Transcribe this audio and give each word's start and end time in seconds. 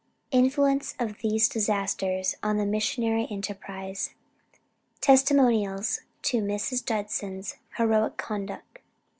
INFLUENCE 0.31 0.95
OF 0.97 1.19
THESE 1.19 1.47
DISASTERS 1.47 2.35
ON 2.41 2.57
THE 2.57 2.65
MISSIONARY 2.65 3.27
ENTERPRISE. 3.29 4.15
TESTIMONIALS 4.99 6.01
TO 6.23 6.37
MRS. 6.41 6.83
JUDSON'S 6.83 7.57
HEROIC 7.77 8.17
CONDUCT. 8.17 8.79